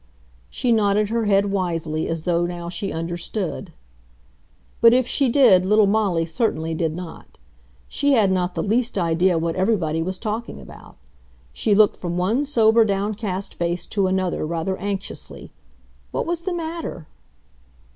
[0.49, 3.71] She nodded her head wisely, as though now she understood.
[4.81, 7.37] But if she did, little Molly certainly did not.
[7.87, 10.97] She had not the least idea what everybody was talking about.
[11.53, 15.51] She looked from one sober, downcast face to another rather anxiously.
[16.09, 17.05] What was the matter?